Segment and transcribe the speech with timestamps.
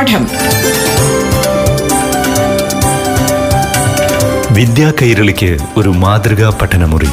[0.00, 0.26] പാഠം.
[4.54, 7.06] വിദ്യാ കൈരളിക്ക് ഒരു മാതൃകാ പഠനമുറി.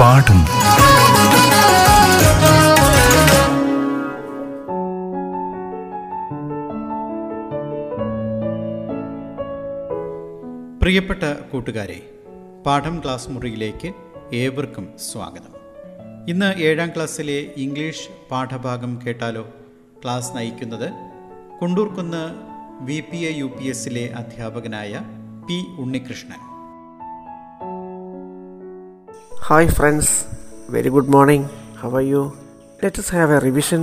[0.00, 0.44] പാഠം.
[10.82, 11.22] പ്രിയപ്പെട്ട
[11.52, 12.00] കൂട്ടുകാരെ
[12.66, 13.92] പാഠം ക്ലാസ് മുറിയിലേക്ക്
[14.34, 15.60] ഏവർക്കും സ്വാഗതം.
[16.28, 19.46] ഇന്ന് ഏഴാം ക്ലാസ്സിലെ ഇംഗ്ലീഷ് പാഠഭാഗം കേട്ടാലോ?
[20.02, 20.88] ക്ലാസ് നയിക്കുന്നത്
[21.60, 22.22] Kundurkunnu
[22.80, 24.92] V P A U P എസിലെ അധ്യാപകനായ
[25.46, 26.40] P Unnikrishnan.
[29.42, 30.14] Hi friends
[30.70, 31.48] very good morning
[31.80, 32.22] how are you
[32.84, 33.82] let have a revision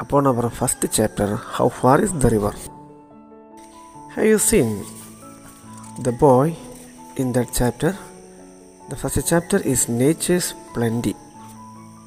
[0.00, 2.54] upon our first chapter how far is the river
[4.14, 4.70] have you seen
[6.02, 6.52] the boy
[7.18, 7.92] in that chapter
[8.90, 11.14] the first chapter is nature's plenty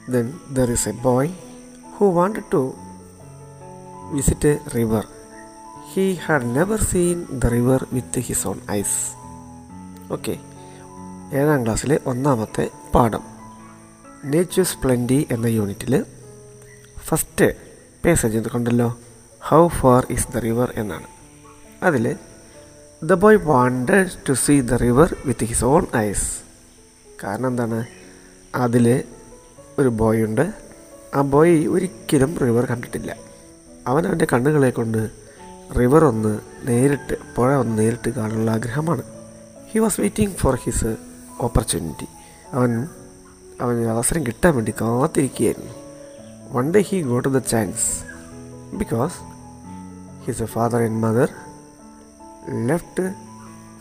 [0.10, 1.32] then there is a boy
[1.98, 2.62] who wanted to
[4.16, 5.08] visit a river
[5.96, 9.20] He had never seen the river with his own eyes
[10.14, 10.40] okay
[11.34, 13.24] ഏഴാം ക്ലാസ്സിലെ ഒന്നാമത്തെ പാഠം.
[14.26, 16.06] Nature സ്പ്ലെൻഡി എന്ന യൂണിറ്റിൽ
[17.00, 17.56] first
[18.06, 18.98] passage കണ്ടല്ലോ?
[19.42, 21.08] How far is the river എന്നാണ്.
[21.84, 22.16] അതിൽ
[23.04, 26.40] the boy wanted to see the river with his own eyes
[27.24, 27.86] കാരണം എന്താണ്?
[28.56, 29.04] അതിൽ
[29.80, 30.54] ഒരു ബോയ് ഉണ്ട്.
[31.16, 33.29] ആ ബോയ് ഒരിക്കലും റിവർ കണ്ടിട്ടില്ല.
[33.90, 35.10] അവൻ അവന്റെ കണ്ണുകളെ കൊണ്ട്
[35.80, 39.04] റിവർ ഒന്ന് നേരിട്ട് പുഴ ഒന്ന് നേരിട്ട് കാണാനുള്ള ആഗ്രഹമാണ്.
[39.70, 40.96] He was waiting for his
[41.40, 42.08] opportunity
[42.54, 42.88] അവൻ
[43.62, 45.74] അവന് അവസരം കിട്ടാൻ വേണ്ടി കാത്തിരിക്കുകയായിരുന്നു.
[46.52, 48.04] One day he go to the chance
[48.78, 49.14] because
[50.26, 51.30] his father and mother
[52.68, 53.14] left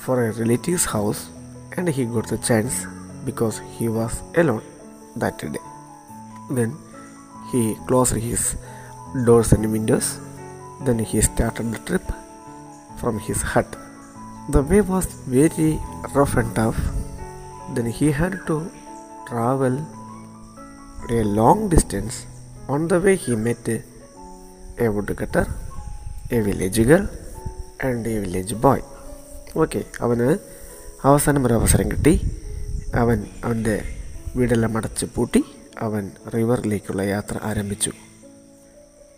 [0.05, 1.19] for a relatives house
[1.79, 2.77] and he got the chance
[3.25, 4.61] because he was alone
[5.19, 5.59] that day
[6.55, 6.73] then
[7.53, 8.57] he close his
[9.29, 10.09] doors and windows.
[10.87, 12.07] Then he started the trip
[13.01, 13.71] from his hut.
[14.55, 15.71] The way was very
[16.15, 16.81] rough and tough.
[17.75, 18.57] Then he had to
[19.29, 19.75] travel
[21.11, 22.27] a long distance.
[22.69, 25.47] On the way, he met a woodcutter,
[26.31, 27.07] a village girl,
[27.81, 28.81] and a village boy.
[29.57, 30.29] Okay അവന്
[31.09, 32.15] അവസാനം ഒരു അവസരം കിട്ടി
[32.95, 33.77] അവൻ അവന്റെ
[34.37, 35.43] വീടെല്ലാം അടച്ച് പൂട്ടി
[35.87, 37.93] അവൻ റിവറിലേക്കുള്ള യാത്ര ആരംഭിച്ചു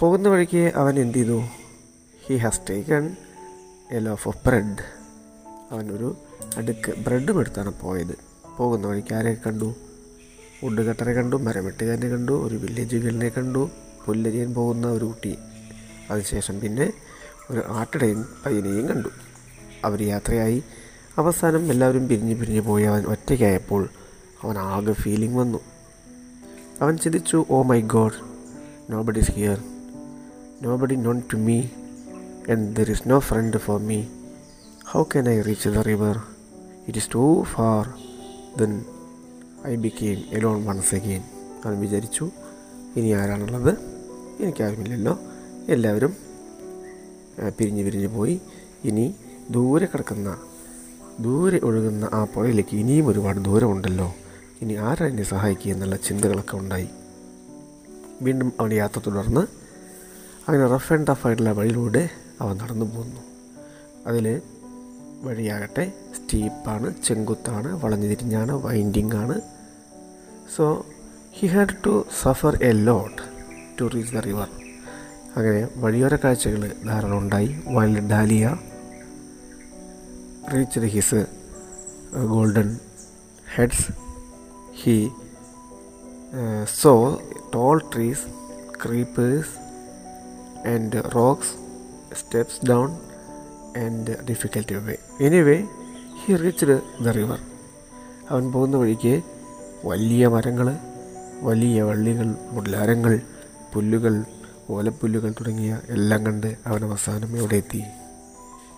[0.01, 1.43] പോകുന്ന വഴിക്ക് അവൻ എന്ത് ചെയ്തു?
[2.27, 3.17] He has taken
[3.93, 4.85] a loaf of bread
[5.71, 6.17] അവനൊരു
[6.57, 8.19] അടുക്ക് ബ്രെഡും എടുത്താണ് പോയത്.
[8.57, 9.75] പോകുന്ന വഴിക്ക് ആരെ കണ്ടു?
[10.65, 13.71] വുഡ് കട്ടറെ കണ്ടു മരമെട്ടുകാരനെ കണ്ടു ഒരു വില്ലേജ് ഗേളിനെ കണ്ടു
[14.07, 15.39] പുല്ലരിയൻ പോകുന്ന ഒരു കുട്ടി.
[16.11, 16.93] അതിനുശേഷം പിന്നെ
[17.51, 19.09] ഒരു ആട്ടിടയും പയ്യനെയും കണ്ടു.
[19.85, 20.65] അവർ യാത്രയായി.
[21.19, 22.85] അവസാനം എല്ലാവരും പിരിഞ്ഞ് പിരിഞ്ഞ് പോയി.
[22.85, 23.89] അവൻ ഒറ്റയ്ക്കായപ്പോൾ
[24.43, 25.59] അവൻ ആകെ ഫീലിംഗ് വന്നു.
[26.81, 28.13] അവൻ ചിന്തിച്ചു ഓ my God
[29.03, 29.80] nobody is here
[30.81, 31.59] body known to me
[32.51, 34.01] and there is no friend for me
[34.85, 36.21] How can I reach the river?
[36.87, 37.95] It is too far.
[38.57, 38.73] Then
[39.65, 41.23] I became alone once again.
[41.65, 42.25] അവൻ വിചാരിച്ചു
[42.97, 43.71] ഇനി ആരാണുള്ളത്
[44.41, 45.19] എനിക്കാരുമില്ലല്ലോ
[45.69, 46.13] എല്ലാവരും
[47.59, 48.41] പിരിഞ്ഞ് പിരിഞ്ഞ് പോയി
[48.85, 49.15] ഇനി
[49.51, 50.31] ദൂരെ കിടക്കുന്ന
[51.21, 54.09] ദൂരെ ഒഴുകുന്ന ആ പുഴയിലേക്ക് ഇനിയും ഒരുപാട് ദൂരമുണ്ടല്ലോ
[54.63, 56.89] ഇനി ആരാ എന്നെ സഹായിക്കുക എന്നുള്ള ചിന്തകളൊക്കെ ഉണ്ടായി
[58.23, 59.45] വീണ്ടും അവൻ യാത്ര തുടർന്ന്
[60.49, 62.09] അങ്ങനെ റഫ് ആൻഡ് ടഫ് ആയിട്ടുള്ള വഴിയിലൂടെ
[62.41, 63.21] അവൻ നടന്നു പോകുന്നു
[64.07, 64.43] അതിൽ
[65.23, 69.41] വഴിയാകട്ടെ സ്റ്റീപ്പാണ് ചെങ്കുത്താണ് വളഞ്ഞു തിരിഞ്ഞാണ് വൈൻഡിങ് ആണ്.
[70.57, 70.87] So
[71.33, 73.23] he had to suffer a lot
[73.81, 74.49] to reach the river
[75.37, 77.61] അങ്ങനെ വഴിയോര കാഴ്ചകൾ ധാരാളം ഉണ്ടായി.
[77.67, 78.57] Wild dahlia
[80.55, 81.27] reach his
[82.27, 82.79] golden
[83.57, 83.93] heads
[84.83, 85.11] he
[86.83, 87.21] saw
[87.55, 88.27] tall trees
[88.85, 89.70] creepers
[90.67, 91.47] and rocks,
[92.13, 92.91] steps down,
[93.77, 94.99] and difficult way.
[95.23, 95.65] Anyway,
[96.23, 96.69] he reached
[97.07, 97.39] the river.
[98.31, 99.23] അവൻ പോകുന്ന വഴിക്ക്
[99.85, 100.77] വലിയ മരങ്ങൾ
[101.41, 103.21] വലിയ വള്ളികൾ മുല്ലാരങ്ങൾ
[103.75, 104.25] പുല്ലുകൾ
[104.71, 107.83] ഓലപ്പുല്ലുകൾ തുടങ്ങിയ എല്ലാം കണ്ട് അവൻ അവസാനം എവിടെ എത്തി?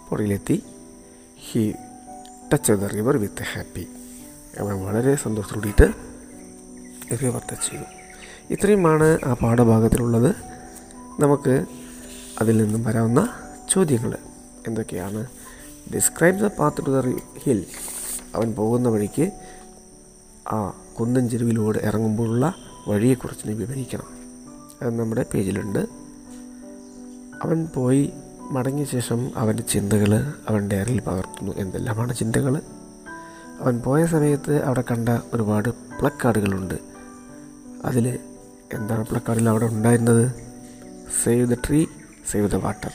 [0.09, 0.63] പുറയിലെത്തി
[1.37, 1.75] he
[2.53, 3.89] touch the river with happy
[4.59, 5.93] അവൻ വളരെ സന്തോഷത്തോടിയിട്ട്
[7.23, 7.85] റിവർ ടച്ച് ചെയ്തു.
[8.51, 10.52] ഇത്രയുമാണ് ആ പാഠഭാഗത്തിലുള്ളത്.
[11.21, 11.67] നമുക്ക്
[12.41, 13.29] അതിൽ നിന്നും വരാവുന്ന
[13.71, 14.17] ചോദ്യങ്ങൾ
[14.67, 15.27] എന്തൊക്കെയാണ്?
[15.95, 17.67] Describe the path to the hill
[18.35, 19.31] അവൻ പോകുന്ന വഴിക്ക്
[20.53, 22.55] ആ കുന്നൻ ചെരുവിലൂടെ ഇറങ്ങുമ്പോഴുള്ള
[22.89, 24.07] വഴിയെക്കുറിച്ച് വിവരിക്കണം.
[24.83, 25.79] അത് നമ്മുടെ പേജിലുണ്ട്.
[27.43, 28.13] അവൻ പോയി
[28.51, 31.53] മടങ്ങിയ ശേഷം അവന്റെ ചിന്തകൾ അവൻ ഡയറിയിൽ പകർത്തുന്നു.
[31.57, 32.61] എന്തെല്ലാമാണ് ചിന്തകൾ
[33.61, 36.75] അവൻ പോയ സമയത്ത് അവിടെ കണ്ട ഒരുപാട് പ്ലക്കാർഡുകളുണ്ട്.
[37.85, 38.19] അതിൽ
[38.73, 40.52] എന്താണ് പ്ലക്കാർഡിൽ അവിടെ ഉണ്ടായിരുന്നത്?
[41.25, 41.87] Save the tree
[42.31, 42.93] save the water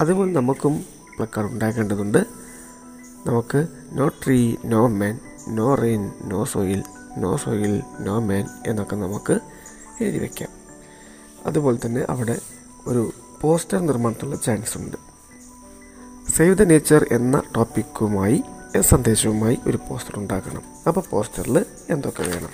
[0.00, 0.84] അതുപോലെ നമുക്കും
[1.16, 2.18] പ്ലക്കാർഡ് ഉണ്ടാക്കേണ്ടതുണ്ട്
[3.26, 6.82] നമുക്ക് no tree no man no rain no soil
[7.18, 9.40] no soil no man എന്നൊക്കെ നമുക്ക്
[10.00, 10.48] എഴുതി വയ്ക്കാം
[11.46, 12.40] അതുപോലെ തന്നെ അവിടെ
[12.86, 14.96] ഒരു പോസ്റ്റർ നിർമ്മാണത്തിനുള്ള ചാൻസ് ഉണ്ട്.
[16.36, 18.42] സേവ് ദ നേച്ചർ എന്ന ടോപ്പിക്കുമായി
[18.80, 22.50] സന്ദേശവുമായി ഒരു പോസ്റ്റർ ഉണ്ടാക്കണം അപ്പോൾ പോസ്റ്ററിൽ എന്തൊക്കെ വേണം?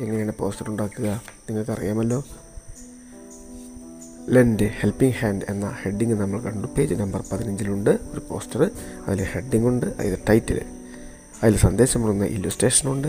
[0.00, 1.22] എങ്ങനെയാണ് പോസ്റ്റർ ഉണ്ടാക്കുക?
[1.48, 2.24] നിങ്ങൾക്കറിയാമല്ലോ.
[4.28, 6.68] ലെൻഡ് ഹെൽപ്പിംഗ് ഹാൻഡ് എന്ന ഹെഡിങ് നമ്മൾ കണ്ടു.
[6.78, 7.90] പേജ് നമ്പർ പതിനഞ്ചിലുണ്ട്.
[7.90, 8.70] ഒരു പോസ്റ്റർ
[9.06, 10.60] അതിൽ ഹെഡിങ് ഉണ്ട് അതിൽ ടൈറ്റിൽ
[11.42, 13.08] അതിൽ സന്ദേശമുള്ള ഇല്ലുസ്ട്രേഷനുണ്ട്.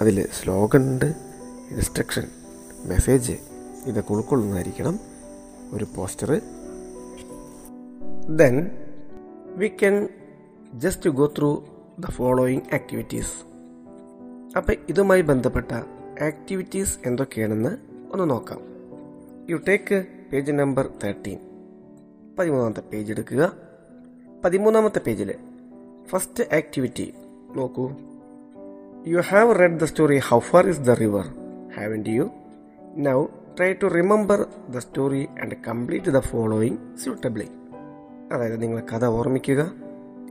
[0.00, 1.14] അതിൽ സ്ലോഗൻ ഉണ്ട്
[1.70, 2.22] ഇൻസ്ട്രക്ഷൻ
[2.84, 3.32] മെസ്സേജ്
[3.86, 5.00] ഇതൊക്കെ ഉൾക്കൊള്ളുന്നതായിരിക്കണം.
[5.72, 6.40] ഒരു poster
[8.36, 8.70] then
[9.56, 10.08] we can
[10.74, 11.64] just go through
[11.98, 13.32] the following activities
[14.56, 15.72] അപ്പം ഇതുമായി ബന്ധപ്പെട്ട
[16.22, 17.76] ആക്ടിവിറ്റീസ് എന്തൊക്കെയാണെന്ന്
[18.12, 18.60] ഒന്ന് നോക്കാം.
[19.50, 21.38] You take page number thirteen.
[22.38, 23.52] പതിമൂന്നാമത്തെ പേജ് എടുക്കുക.
[24.44, 25.34] പതിമൂന്നാമത്തെ പേജിൽ
[26.06, 27.14] ഫസ്റ്റ് ആക്ടിവിറ്റി
[27.56, 27.92] നോക്കൂ.
[29.06, 31.24] You have read the story how far is the river
[31.76, 32.30] have you
[32.96, 33.24] now
[33.58, 37.48] try to remember the story and complete the following suitably
[38.32, 39.74] അതായത് നിങ്ങൾ കഥ ഓർമ്മിക്കുക.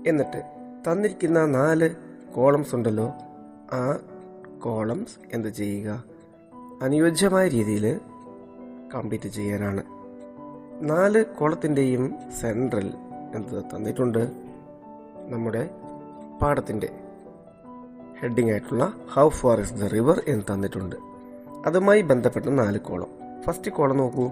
[0.07, 0.43] എന്നിട്ട്
[0.91, 1.95] തന്നിരിക്കുന്ന നാല്
[2.35, 3.13] കോളംസ് ഉണ്ടല്ലോ.
[3.73, 3.99] ആ
[4.59, 6.03] കോളംസ് എന്ത് ചെയ്യുക?
[6.81, 7.99] അനുയോജ്യമായ രീതിയിൽ
[8.95, 9.92] കംപ്ലീറ്റ് ചെയ്യാനാണ്.
[10.81, 12.93] നാല് കോളത്തിന്റെയും സെൻട്രൽ
[13.35, 14.31] എന്ത് തന്നിട്ടുണ്ട്?
[15.27, 15.69] നമ്മുടെ
[16.41, 16.89] പാഠത്തിന്റെ
[18.19, 20.95] ഹെഡിങ് ആയിട്ടുള്ള how far is the river എന്ന് തന്നിട്ടുണ്ട്.
[21.65, 23.07] അതുമായി ബന്ധപ്പെട്ട നാല് കോളം.
[23.41, 24.31] ഫസ്റ്റ് കോളം നോക്കൂ.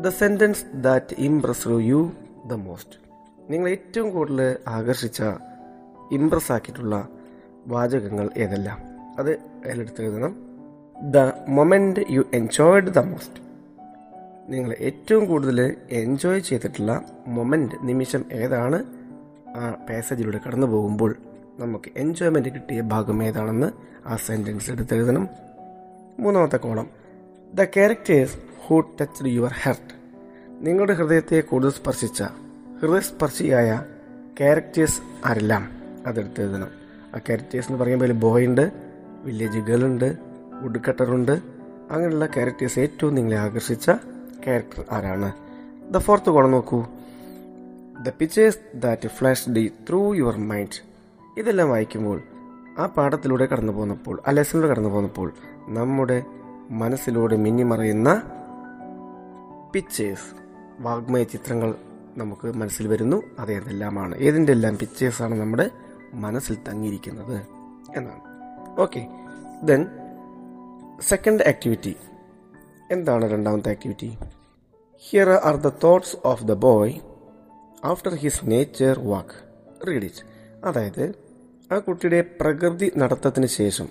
[0.00, 2.12] The sentence that impress you
[2.46, 2.98] the most
[3.52, 5.22] നിങ്ങൾ ഏറ്റവും കൂടുതൽ ആകർഷിച്ച
[6.12, 7.08] ഇംപ്രസ് ആക്കിയിട്ടുള്ള
[7.66, 8.78] വാചകങ്ങൾ ഏതെല്ലാം?
[9.18, 10.36] അത് അതിലെടുത്ത് എഴുതണം.
[11.02, 11.16] The
[11.48, 13.47] moment you enjoyed the most
[14.48, 18.84] നിങ്ങൾ ഏറ്റവും കൂടുതൽ എൻജോയ് ചെയ്തിട്ടുള്ള മൊമെന്റ് നിമിഷം ഏതാണ്?
[19.56, 21.16] ആ പാസേജിലൂടെ കടന്നു പോകുമ്പോൾ
[21.58, 23.72] നമുക്ക് എൻജോയ്മെന്റ് കിട്ടിയ ഭാഗം ഏതാണെന്ന്
[24.06, 25.28] ആ സെന്റൻസ് എടുത്തെഴുതണം
[26.18, 26.90] മൂന്നാമത്തെ column
[27.54, 29.94] the characters who touched your heart
[30.50, 32.22] നിങ്ങളുടെ ഹൃദയത്തെ കൂടുതൽ സ്പർശിച്ച
[32.82, 33.84] ഹൃദയസ്പർശിയായ
[34.38, 35.70] ക്യാരക്ടേഴ്സ് ആരെല്ലാം?
[36.06, 36.68] അതെടുത്ത് എഴുതണം.
[37.14, 38.70] ആ ക്യാരക്ടേഴ്സ് എന്ന് പറയുമ്പോൾ ബോയ് ഉണ്ട്
[39.24, 40.16] വില്ലേജ് ഗേൾ ഉണ്ട്
[40.62, 41.32] വുഡ് കട്ടറുണ്ട്
[41.90, 43.90] അങ്ങനെയുള്ള ക്യാരക്ടേഴ്സ് ഏറ്റവും നിങ്ങളെ ആകർഷിച്ച
[44.46, 45.32] ക്യാരക്ടർ ആരാണ്?
[45.90, 46.84] ദ ഫോർത്ത് കോളം നോക്കൂ.
[48.02, 49.08] The pictures that
[49.50, 50.88] flashed through your mind
[51.36, 52.22] ഇതെല്ലാം വായിക്കുമ്പോൾ
[52.78, 55.32] ആ പാഠത്തിലൂടെ കടന്നു പോന്നപ്പോൾ ആ ലെസണിലൂടെ കടന്നു പോന്നപ്പോൾ
[55.68, 56.24] നമ്മുടെ
[56.70, 58.22] മനസ്സിലൂടെ മിന്നിമറയുന്ന
[59.74, 60.36] പിക്ചേഴ്സ്
[60.80, 61.74] വാഗ്മയ ചിത്രങ്ങൾ
[62.16, 63.22] നമുക്ക് മനസ്സിൽ വരുന്നു.
[63.38, 65.70] അത് ഏതെല്ലാമാണ് ഏതിന്റെ എല്ലാം പിക്ചേഴ്സാണ് നമ്മുടെ
[66.14, 67.40] മനസ്സിൽ തങ്ങിയിരിക്കുന്നത്?
[67.96, 68.20] എന്നാണ്.
[68.80, 69.06] ഓക്കെ
[69.62, 69.86] ദെൻ
[71.00, 71.96] സെക്കൻഡ് ആക്ടിവിറ്റി
[72.90, 74.18] എന്താണ് രണ്ടാമത്തെ activity
[74.98, 76.94] here are the thoughts of the boy
[77.84, 79.36] after his nature walk
[79.88, 80.24] read it
[80.64, 81.14] അതായത്
[81.72, 83.88] ആ കുട്ടിയുടെ പ്രകൃതി നടത്തത്തിന് ശേഷം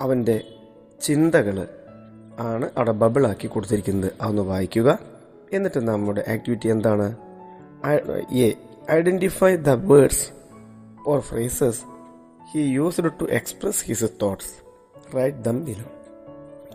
[0.00, 0.44] അവന്റെ
[1.02, 1.68] ചിന്തകൾ
[2.38, 4.12] ആണ് അവിടെ ബബിളാക്കി കൊടുത്തിരിക്കുന്നത്.
[4.20, 4.98] അതൊന്ന് വായിക്കുക.
[5.52, 7.16] എന്നിട്ട് നമ്മുടെ ആക്ടിവിറ്റി എന്താണ്?
[8.32, 8.52] A
[8.90, 10.30] identify the words
[11.06, 11.80] or phrases
[12.52, 14.52] he used to express his thoughts
[15.16, 15.84] write them below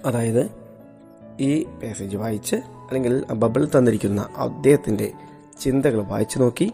[0.05, 0.62] അതായത്
[1.39, 5.13] ഈ പാസേജ് വായിച്ച് അല്ലെങ്കിൽ ബബിൾ തന്നിരിക്കുന്ന അദ്ദേഹത്തിന്റെ
[5.59, 6.73] ചിന്തകൾ വായിച്ചു നോക്കി.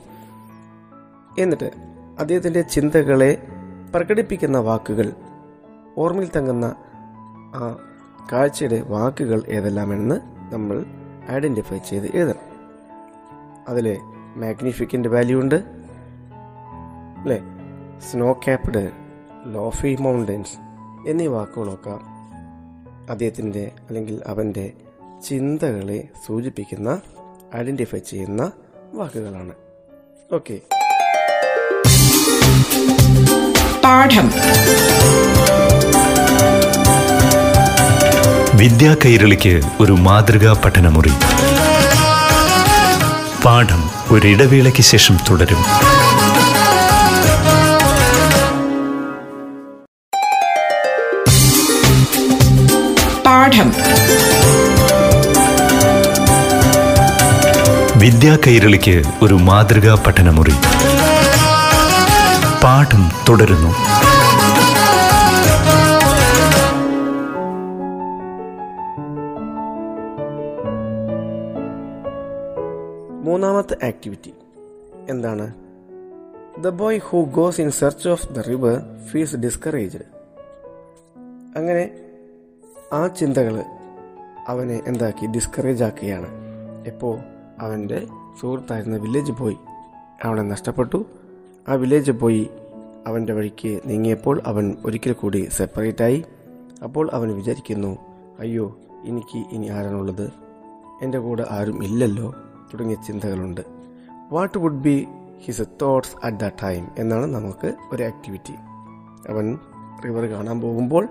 [1.39, 1.71] എന്നിട്ട്
[2.19, 3.47] അദ്ദേഹത്തിന്റെ ചിന്തകളെ
[3.95, 5.13] പ്രകടിപ്പിക്കുന്ന വാക്കുകൾ
[5.97, 6.75] ഓർമ്മയിൽ തങ്ങുന്ന
[7.55, 7.77] ആ
[8.31, 10.19] കാഴ്ചയുടെ വാക്കുകൾ ഏതെല്ലാമെന്ന്
[10.53, 10.85] നമ്മൾ
[11.31, 12.49] ഐഡന്റിഫൈ ചെയ്ത് എഴുതണം.
[13.67, 13.97] അതിൽ
[14.35, 15.55] മാഗ്നിഫിക്കന്റ് വാല്യൂ ഉണ്ട്.
[17.19, 17.41] അല്ലേ
[17.99, 18.91] സ്നോ ക്യാപ്ഡ്
[19.45, 20.57] ലോഫി മൗണ്ടൻസ്
[21.07, 22.18] എന്നീ വാക്കുകളൊക്കെ
[23.09, 24.71] അദ്ദേഹത്തിന്റെ അല്ലെങ്കിൽ അവന്റെ
[25.27, 27.01] ചിന്തകളെ സൂചിപ്പിക്കുന്ന
[27.55, 28.51] ഐഡന്റിഫൈ ചെയ്യുന്ന
[28.93, 29.53] വാക്കുകളാണ്.
[30.33, 30.59] ഓക്കെ
[33.83, 34.31] പാഠം.
[38.57, 41.11] വിദ്യാ കൈരളിക്ക് ഒരു മാതൃകാ പഠനമുറി.
[43.45, 45.57] പാഠം ഒരിടവേളയ്ക്ക് ശേഷം തുടരും.
[53.29, 53.73] പാഠം.
[57.99, 60.51] വിദ്യാ കൈരളിക്ക് ഒരു മാതൃകാ പഠനമുറി.
[62.63, 63.67] പാഠം തുടരുന്നു.
[73.25, 74.33] മൂന്നാമത്തെ ആക്ടിവിറ്റി
[75.09, 75.53] എന്താണ്?
[76.59, 78.81] The boy who goes in search of the river
[79.11, 80.19] feels discouraged
[81.57, 82.08] അങ്ങനെ
[82.93, 83.63] ആ ചിന്തകൾ
[84.47, 86.27] അവനെ എന്താക്കി ഡിസ്കറേജ് ആക്കുകയാണ്.
[86.87, 87.19] എപ്പോൾ
[87.59, 88.07] അവന്റെ
[88.41, 89.57] സുഹൃത്തായിരുന്ന വില്ലേജ് പോയി.
[90.23, 91.05] അവനെ നഷ്ടപ്പെട്ടു.
[91.69, 92.49] ആ വില്ലേജ് പോയി
[93.07, 96.25] അവന്റെ വഴിക്ക് നീങ്ങിയപ്പോൾ അവൻ ഒരിക്കൽ കൂടി സെപ്പറേറ്റായി
[96.83, 97.97] അപ്പോൾ അവൻ വിചാരിക്കുന്നു
[98.39, 100.31] അയ്യോ എനിക്ക് ഇനി ആരാണുള്ളത്?
[101.01, 102.35] എന്റെ കൂടെ ആരും ഇല്ലല്ലോ.
[102.73, 103.61] തുടങ്ങിയ ചിന്തകളുണ്ട്.
[104.31, 105.07] What would be
[105.39, 108.53] his thoughts at the time എന്നാണ് നമുക്ക് ഒരു ആക്ടിവിറ്റി
[109.29, 109.57] അവൻ
[110.05, 111.07] റിവർ കാണാൻ പോകുമ്പോൾ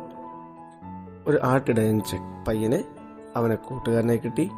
[1.29, 2.03] ഒരു ആട്ടിടയൻ
[2.49, 2.85] പയ്യനെ
[3.37, 4.51] അവനെ കൂട്ടുകാരനെ കിട്ടി.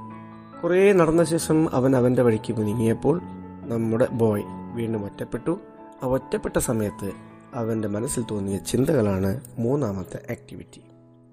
[0.63, 3.21] കുറേ നടന്ന ശേഷം അവൻ അവന്റെ വഴിക്ക് മുനിങ്ങിയപ്പോൾ
[3.63, 4.43] നമ്മുടെ ബോയ്
[4.75, 5.61] വീണ്ടും ഒറ്റപ്പെട്ടു.
[6.03, 7.13] ആ ഒറ്റപ്പെട്ട സമയത്ത്
[7.55, 10.83] അവന്റെ മനസ്സിൽ തോന്നിയ ചിന്തകളാണ് മൂന്നാമത്തെ activity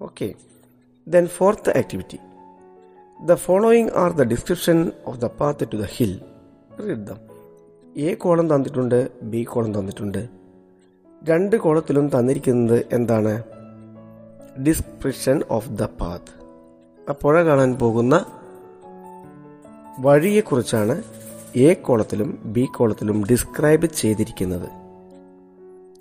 [0.02, 0.34] okay
[1.08, 2.18] then fourth activity
[3.24, 6.20] the following are the description of the path to the hill
[6.80, 7.20] read them
[7.96, 10.28] A column തന്നിട്ടുണ്ട് ബി കോളം തന്നിട്ടുണ്ട്.
[11.28, 13.42] രണ്ട് കോളത്തിലും തന്നിരിക്കുന്നത് എന്താണ്?
[14.66, 16.32] Description of the path.
[17.10, 18.24] ആ പുഴ കാണാൻ പോകുന്ന
[19.98, 21.02] വഴിയെക്കുറിച്ചാണ്
[21.56, 24.68] എ കോളത്തിലും ബി കോളത്തിലും ഡിസ്ക്രൈബ് ചെയ്തിരിക്കുന്നത്.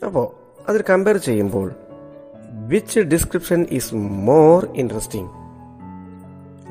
[0.06, 0.28] അപ്പോൾ
[0.70, 1.72] അതിൽ കമ്പയർ ചെയ്യുമ്പോൾ
[2.68, 5.30] which description is more interesting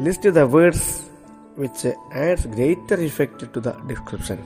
[0.05, 1.01] list the words
[1.59, 1.89] which
[2.19, 4.39] adds greater effect to the description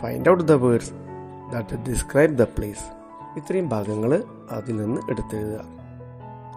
[0.00, 0.90] find out the words
[1.52, 2.86] that describe the place
[3.38, 5.85] ഇത്രയും ഭാഗങ്ങൾ അതിൽ നിന്ന് എടുത്തെഴുതുക.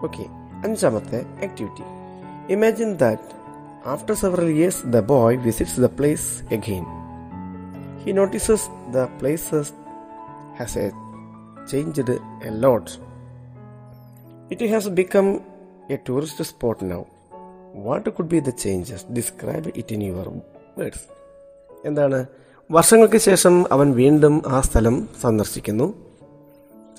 [0.02, 0.24] ഓക്കെ
[0.64, 1.84] അഞ്ചാമത്തെ activity
[2.52, 3.28] imagine that
[3.86, 6.84] after several years the boy visits the place again
[8.04, 9.72] he notices the places
[10.58, 10.90] has a
[11.70, 12.90] changed a lot
[14.52, 15.26] it has become
[15.90, 17.02] a tourist spot now
[17.74, 20.28] what could be the changes describe it in your
[20.78, 21.06] words
[21.86, 22.26] എന്താണ്?
[22.70, 25.86] വർഷങ്ങൾക്ക് ശേഷം അവൻ വീണ്ടും ആ സ്ഥലം സന്ദർശിക്കുന്നു.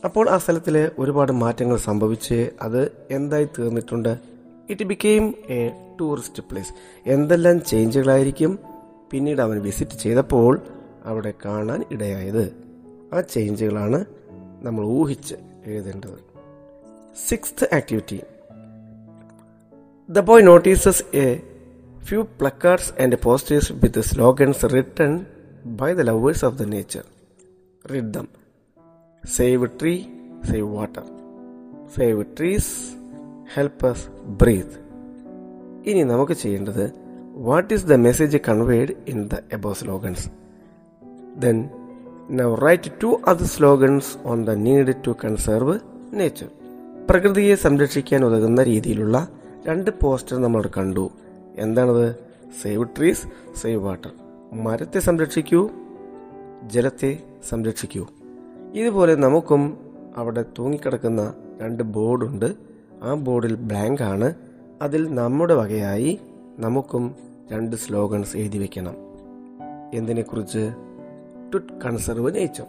[0.05, 4.17] അപ്പോൾ ആ സ്ഥലത്തിൽ ഒരുപാട് മാറ്റങ്ങൾ സംഭവിച്ച് അത് എന്തായി തീർന്നിട്ടുണ്ട്?
[4.69, 6.73] It became a tourist place
[7.05, 8.59] എന്തെല്ലാം ചേഞ്ചുകളായിരിക്കും
[9.11, 10.61] പിന്നീട് അവൻ വിസിറ്റ് ചെയ്തപ്പോൾ
[11.05, 12.45] അവിടെ കാണാൻ ഇടയായത്?
[13.13, 14.05] ആ ചേഞ്ചുകളാണ്
[14.61, 16.19] നമ്മൾ ഊഹിച്ച് എഴുതേണ്ടത്.
[17.29, 18.19] Sixth activity
[20.09, 21.27] the boy notices a
[22.07, 25.11] few placards and posters with slogans written
[25.65, 27.03] by the lovers of the nature
[27.93, 28.27] read them.
[29.23, 30.03] Save tree
[30.51, 31.03] save water
[31.97, 32.95] save trees
[33.53, 33.97] help us
[34.43, 34.71] breathe.
[35.85, 36.93] ഇനി നമുക്ക് ചെയ്യേണ്ടത്
[37.33, 40.27] what is the message conveyed in the above slogans
[41.37, 41.69] then
[42.29, 45.79] now write two other slogans on the need to conserve
[46.13, 46.49] nature
[47.09, 49.27] പ്രകൃതിയെ സംരക്ഷിക്കാൻ ഉതകുന്ന രീതിയിലുള്ള
[49.67, 51.09] രണ്ട് poster നമ്മൾ കണ്ടു.
[51.55, 52.15] എന്താണത്?
[52.61, 54.11] സേവ് ട്രീസ് സേവ് വാട്ടർ
[54.51, 55.69] മരത്തെ സംരക്ഷിക്കൂ
[56.67, 58.07] ജലത്തെ സംരക്ഷിക്കൂ.
[58.73, 59.77] ഇതുപോലെ നമുക്കും
[60.17, 62.53] അവിടെ തൂങ്ങിക്കിടക്കുന്ന രണ്ട് ബോർഡുണ്ട്.
[63.03, 64.33] ആ ബോർഡിൽ ബ്ലാങ്ക് ആണ്.
[64.81, 66.19] അതിൽ നമ്മുടെ വകയായി
[66.59, 67.15] നമുക്കും
[67.51, 68.95] രണ്ട് സ്ലോഗൻസ് എഴുതി വെക്കണം.
[69.93, 70.73] എന്തിനെക്കുറിച്ച്?
[71.53, 72.65] To conserve nature.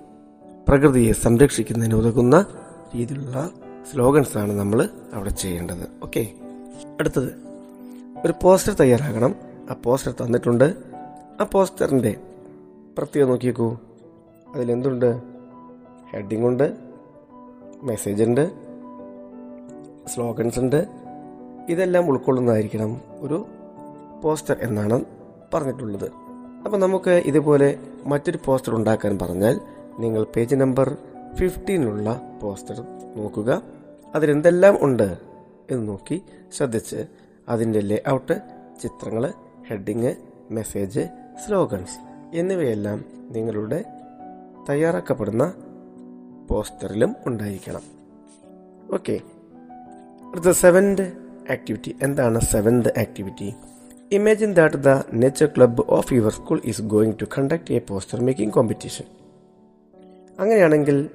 [0.69, 2.47] പ്രകൃതിയെ സംരക്ഷിക്കുന്നതിന് ഉതകുന്ന
[2.95, 3.51] രീതിയിലുള്ള
[3.93, 5.89] സ്ലോഗൻസ് ആണ് നമ്മൾ അവിടെ ചെയ്യേണ്ടത്.
[6.03, 6.33] ഓക്കെ?
[7.01, 7.43] അടുത്തത്.
[8.25, 9.35] ഒരു പോസ്റ്റർ തയ്യാറാക്കണം
[9.71, 10.75] ആ പോസ്റ്റർ തന്നിട്ടുണ്ട്.
[11.41, 12.17] ആ പോസ്റ്ററിന്റെ
[12.99, 13.79] പ്രത്യേകം നോക്കിയേക്കൂ.
[14.55, 15.32] അതിലെന്തുണ്ട്?
[16.13, 16.77] ഹെഡിങ് ഉണ്ട്
[17.83, 18.51] മെസ്സേജ് ഉണ്ട്
[20.09, 20.87] സ്ലോഗൻസ് ഉണ്ട്.
[21.69, 23.47] ഇതെല്ലാം ഉൾക്കൊള്ളുന്നതായിരിക്കണം ഒരു
[24.23, 25.05] പോസ്റ്റർ എന്നാണ്
[25.55, 26.13] പറഞ്ഞിട്ടുള്ളത്.
[26.65, 29.61] അപ്പോൾ നമുക്ക് ഇതുപോലെ മറ്റൊരു പോസ്റ്റർ ഉണ്ടാക്കാൻ പറഞ്ഞാൽ
[29.99, 30.97] നിങ്ങൾ പേജ് നമ്പർ
[31.35, 32.85] ഫിഫ്റ്റീനുള്ള പോസ്റ്റർ
[33.17, 33.63] നോക്കുക.
[34.15, 35.19] അതിലെന്തെല്ലാം ഉണ്ട്
[35.71, 36.23] എന്ന് നോക്കി
[36.57, 37.05] ശ്രദ്ധിച്ച്
[37.49, 38.41] അതിന്റെ ലേ ഔട്ട്
[38.83, 39.33] ചിത്രങ്ങൾ
[39.69, 40.15] ഹെഡിങ്
[40.51, 41.01] മെസ്സേജ്
[41.47, 41.99] സ്ലോഗൻസ്
[42.37, 43.85] എന്നിവയെല്ലാം നിങ്ങളുടെ
[44.71, 45.55] തയ്യാറാക്കപ്പെടുന്ന
[46.49, 47.83] പോസ്റ്ററിലും ഉണ്ടായിരിക്കണം.
[48.93, 49.21] ഓക്കെ.
[50.31, 51.03] അടുത്ത സെവൻത്
[51.53, 53.55] ആക്ടിവിറ്റി എന്താണ് seventh activity
[54.13, 58.53] imagine that the nature club of your school is going to conduct a poster making
[58.53, 59.05] competition
[60.39, 61.11] അങ്ങനെയാണെങ്കിൽ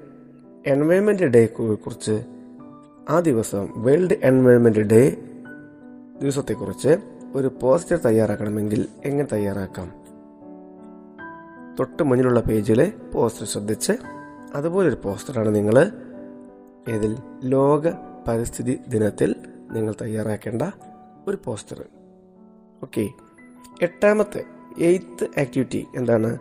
[0.65, 2.25] എൻവയോൺമെന്റ് ഡേ കുറിച്ച്
[3.09, 5.17] ആ ദിവസം വേൾഡ് എൻവയോൺമെന്റ് ഡേ
[6.21, 6.97] ദിവസത്തെക്കുറിച്ച്
[7.33, 9.91] ഒരു പോസ്റ്റർ തയ്യാറാക്കണമെങ്കിൽ എങ്ങനെ തയ്യാറാക്കാം?
[11.79, 13.91] തൊട്ട് മുന്നിലുള്ള പേജിലെ പോസ്റ്റർ ശ്രദ്ധിച്ച്
[14.57, 15.91] അതുപോലൊരു പോസ്റ്ററാണ് നിങ്ങൾ
[16.89, 17.17] ഏതിൽ?
[17.43, 17.87] ലോക
[18.27, 19.35] പരിസ്ഥിതി ദിനത്തിൽ
[19.71, 20.61] നിങ്ങൾ തയ്യാറാക്കേണ്ട
[21.27, 21.85] ഒരു പോസ്റ്റർ
[22.83, 23.09] ഓക്കെ.
[23.81, 24.43] എട്ടാമത്തെ
[24.77, 26.39] എയ്ത്ത് ആക്ടിവിറ്റി എന്താണ്?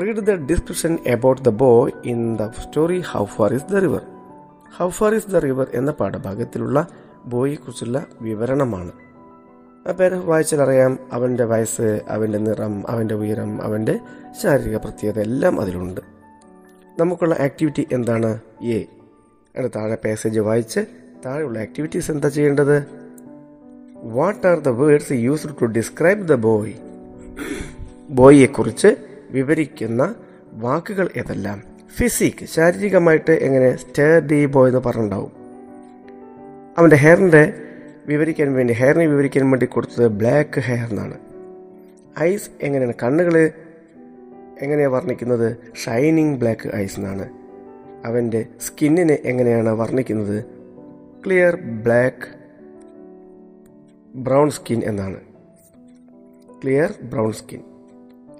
[0.00, 4.02] Read the description about the boy in the story how far is the river
[4.76, 6.86] how far is the river എന്ന പാഠഭാഗത്തിലുള്ള
[7.24, 8.92] ബോയെക്കുറിച്ചുള്ള വിവരണമാണ്.
[9.88, 14.00] ആ പേര് വായിച്ചാൽ അറിയാം അവന്റെ വയസ്സ് അവന്റെ നിറം അവന്റെ ഉയരം അവന്റെ
[14.42, 16.21] ശാരീരിക പ്രത്യേകത എല്ലാം അതിലുണ്ട്.
[16.98, 18.40] നമുക്കുള്ള ആക്ടിവിറ്റി എന്താണ്?
[18.62, 18.84] എ
[19.58, 20.80] അതിന് താഴെ പാസേജ് വായിച്ച്
[21.26, 22.86] താഴെയുള്ള ആക്ടിവിറ്റീസ് എന്താ ചെയ്യേണ്ടത്?
[23.94, 26.72] What are the words used to describe the boy
[28.10, 28.96] ബോയിയെക്കുറിച്ച്
[29.30, 30.14] വിവരിക്കുന്ന
[30.52, 31.62] വാക്കുകൾ ഏതെല്ലാം?
[31.96, 35.32] ഫിസിക് ശാരീരികമായിട്ട് എങ്ങനെ സ്റ്റേ ദി ബോയ് എന്ന് പറഞ്ഞിട്ടുണ്ടാവും.
[36.78, 37.54] അവന്റെ ഹെയറിന്റെ
[38.06, 41.18] വിവരിക്കാൻ വേണ്ടി ഹെയറിനെ വിവരിക്കാൻ വേണ്ടി കൊടുത്തത് ബ്ലാക്ക് ഹെയർ എന്നാണ്.
[42.20, 42.94] ഐസ് എങ്ങനെയാണ്?
[43.02, 43.50] കണ്ണുകൾ
[44.60, 45.56] എങ്ങനെയാണ് വർണിക്കുന്നത്?
[45.74, 47.28] ഷൈനിങ് ബ്ലാക്ക് ഐസ് എന്നാണ്.
[48.04, 50.44] അവന്റെ സ്കിന്നിനെ എങ്ങനെയാണ് വർണിക്കുന്നത്?
[51.26, 52.42] ക്ലിയർ ബ്ലാക്ക്
[54.14, 55.20] ബ്രൗൺ സ്കിൻ എന്നാണ്.
[56.62, 57.60] Clear brown skin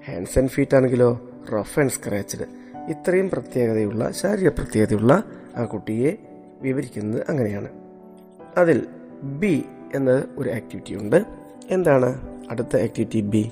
[0.05, 1.29] hands and feet ആണെങ്കിലോ?
[1.53, 2.45] റഫ് ആൻഡ് സ്ക്രാച്ച്ഡ്
[2.89, 5.23] ഇത്രയും പ്രത്യേകതയുള്ള ശാരീരിക പ്രത്യേകതയുള്ള
[5.55, 6.17] ആ കുട്ടിയെ
[6.61, 7.69] വിവരിക്കുന്നത് അങ്ങനെയാണ്.
[8.57, 8.87] അതിൽ
[9.23, 9.63] ബി
[9.95, 11.25] എന്ന ഒരു ആക്ടിവിറ്റി ഉണ്ട്.
[11.69, 13.51] എന്താണ് അടുത്ത activity B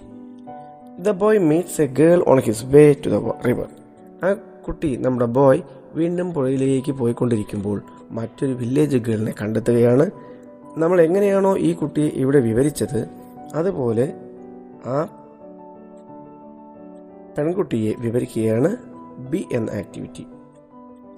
[1.00, 3.67] the boy meets a girl on his way to the river
[4.24, 5.62] ആ കുട്ടി നമ്മുടെ ബോയ്
[5.93, 7.81] വീണ്ടും പുഴയിലേക്ക് പോയിക്കൊണ്ടിരിക്കുമ്പോൾ
[8.12, 10.12] മറ്റൊരു വില്ലേജ് ഗേളിനെ കണ്ടെത്തുകയാണ്.
[10.77, 13.07] നമ്മൾ എങ്ങനെയാണോ ഈ കുട്ടിയെ ഇവിടെ വിവരിച്ചത്
[13.53, 14.13] അതുപോലെ
[14.86, 15.07] ആ
[17.38, 18.77] പെൺകുട്ടിയെ വിവരിക്കുകയാണ്
[19.29, 20.27] ബി എന്ന ആക്ടിവിറ്റി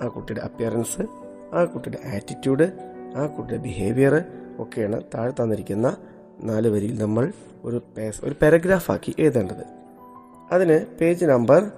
[0.01, 1.01] ആ കുട്ടിയുടെ അപ്പിയറൻസ്
[1.53, 2.71] ആ കുട്ടിയുടെ ആറ്റിറ്റ്യൂഡ്
[3.15, 4.23] ആ കുട്ടിയുടെ ബിഹേവിയർ
[4.59, 5.97] ഒക്കെയാണ് താഴെ തന്നിരിക്കുന്ന
[6.43, 7.33] നാല് വരിയിൽ നമ്മൾ
[7.63, 9.65] ഒരു പേസ് ഒരു പാരഗ്രാഫാക്കി എഴുതേണ്ടത്.
[10.51, 11.71] അതിന് പേജ് നമ്പർ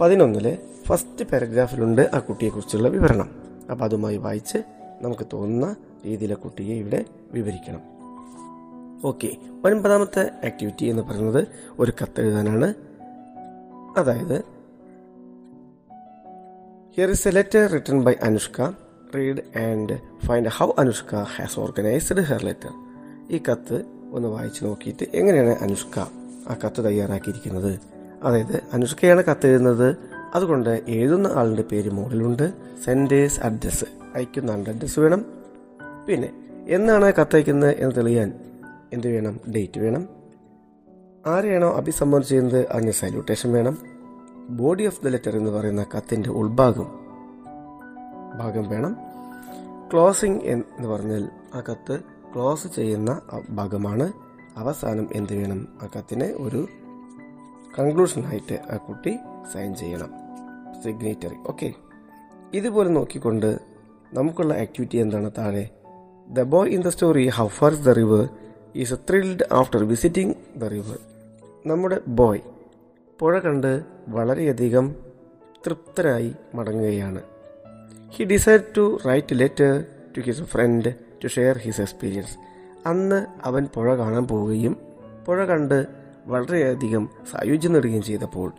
[0.00, 3.30] പതിനൊന്നിലെ ഫസ്റ്റ് പാരഗ്രാഫിലുണ്ട് ആ കുട്ടിയെക്കുറിച്ചുള്ള വിവരണം.
[3.70, 4.58] അപ്പോൾ അതുമായി വായിച്ച്
[5.02, 7.80] നമുക്ക് തോന്നുന്ന രീതിയിലെ കുട്ടിയെ ഇവിടെ വിവരിക്കണം.
[9.04, 11.46] ഓക്കെ ഒൻപതാമത്തെ ആക്ടിവിറ്റി എന്ന് പറയുന്നത്
[11.78, 12.74] ഒരു കത്തെഴുതാനാണ്.
[13.96, 14.44] അതായത്
[16.96, 18.70] here is a letter written by Anushka
[19.16, 22.87] read and find how Anushka has organised her letter
[23.30, 25.98] ഈ കത്ത് ഒന്ന് വായിച്ചു നോക്കിയിട്ട് എങ്ങനെയാണ് അനുഷ്ക
[26.48, 27.80] ആ കത്ത് തയ്യാറാക്കിയിരിക്കുന്നത്?
[28.22, 29.96] അതായത് അനുഷ്കയാണ് കത്ത് എഴുതുന്നത്
[30.34, 32.52] അതുകൊണ്ട് എഴുതുന്ന ആളുടെ പേര് മുകളിലുണ്ട്.
[32.84, 35.24] സെൻഡേഴ്സ് അഡ്രസ്സ് അയക്കുന്ന ആളുടെ അഡ്രസ്സ് വേണം.
[36.08, 36.32] പിന്നെ
[36.68, 38.32] എന്നാണ് കത്തയക്കുന്നത് എന്ന് തെളിയാൻ
[38.92, 39.40] എന്ത് വേണം?
[39.56, 40.08] ഡേറ്റ് വേണം.
[41.26, 43.78] ആരെയാണോ അഭിസംബോധന ചെയ്യുന്നത് അതിന് സല്യൂട്ടേഷൻ വേണം.
[44.48, 46.98] ബോഡി ഓഫ് ദ ലെറ്റർ എന്ന് പറയുന്ന കത്തിന്റെ ഉൾഭാഗം
[48.38, 48.96] ഭാഗം വേണം.
[49.92, 53.20] ക്ലോസിംഗ് എന്ന് പറഞ്ഞാൽ ആ കത്ത് ക്ലോസ് ചെയ്യുന്ന
[53.50, 54.12] ഭാഗമാണ്
[54.56, 56.68] അവസാനം എന്ത് വേണം ആ കത്തിനെ ഒരു
[57.78, 59.16] കൺക്ലൂഷനായിട്ട് ആ കുട്ടി
[59.52, 60.10] സൈൻ ചെയ്യണം.
[60.82, 61.74] സിഗ്നേറ്ററി ഓക്കെ
[62.54, 63.58] ഇതുപോലെ നോക്കിക്കൊണ്ട്
[64.14, 65.68] നമുക്കുള്ള ആക്ടിവിറ്റി എന്താണ് താഴെ?
[66.28, 68.28] The boy in the story how far the river
[68.76, 70.98] is thrilled after visiting the river
[71.66, 72.40] നമ്മുടെ ബോയ്
[73.20, 74.94] പുഴ കണ്ട് വളരെയധികം
[75.66, 77.22] തൃപ്തനായി മടങ്ങുകയാണ്.
[78.10, 79.84] He decide to write letter
[80.16, 82.36] to his friend to share his experience
[82.88, 84.76] അന്ന് അവൻ പുഴ കാണാൻ പോവുകയും
[85.26, 85.86] പുഴ കണ്ട്
[86.26, 88.52] വളരെയധികം സായുജ്യം നേടുകയും ചെയ്തപ്പോൾ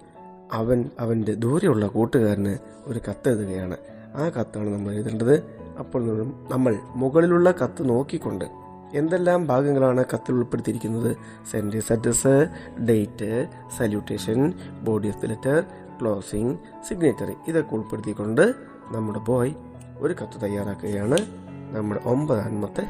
[0.54, 3.78] അവൻ അവന്റെ ദൂരെയുള്ള കൂട്ടുകാരന് ഒരു കത്ത് എഴുതുകയാണ്.
[4.16, 5.44] ആ കത്താണ് നമ്മൾ എഴുതേണ്ടത്.
[5.80, 8.46] അപ്പോൾ നമ്മൾ മുകളിലുള്ള കത്ത് നോക്കിക്കൊണ്ട്
[8.94, 11.18] എന്തെല്ലാം ഭാഗങ്ങളാണ് കത്തിൽ ഉൾപ്പെടുത്തിയിരിക്കുന്നത്?
[11.52, 12.48] Sender's address
[12.90, 15.64] date salutation body of the letter
[16.02, 18.54] closing signature ഇതൊക്കെ ഉൾപ്പെടുത്തിക്കൊണ്ട്
[18.88, 19.54] നമ്മുടെ ബോയ്
[19.98, 21.49] ഒരു കത്ത് തയ്യാറാക്കുകയാണ്.
[21.72, 22.84] നമ്മുടെ ഒമ്പതാമത്തെ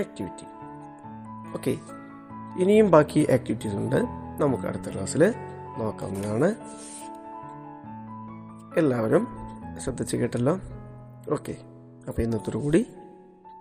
[0.00, 0.46] ആക്ടിവിറ്റി
[1.54, 1.76] ഓക്കെ
[2.58, 3.96] ഇനിയും ബാക്കി ആക്ടിവിറ്റീസ് ഉണ്ട്.
[4.42, 5.34] നമുക്ക് അടുത്ത ക്ലാസ്സിൽ
[5.78, 6.54] നോക്കാവുന്നതാണ്.
[8.76, 9.28] എല്ലാവരും
[9.84, 10.60] ശ്രദ്ധിച്ച് കേട്ടല്ലോ?
[11.32, 11.56] ഓക്കെ
[12.08, 12.86] അപ്പോൾ ഇന്നത്തോടുകൂടി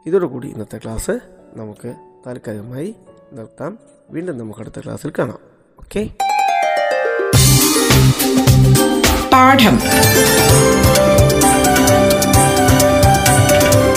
[0.06, 1.20] ഇതോടുകൂടി ഇന്നത്തെ ക്ലാസ്
[1.54, 1.96] നമുക്ക്
[2.28, 2.96] താൽക്കാലികമായി
[3.34, 3.78] നിർത്താം.
[4.10, 5.40] വീണ്ടും നമുക്ക് അടുത്ത ക്ലാസ്സിൽ കാണാം.
[5.80, 6.10] ഓക്കെ
[9.34, 9.76] പാഠം.